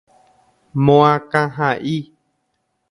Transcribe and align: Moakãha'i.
Moakãha'i. 0.83 1.97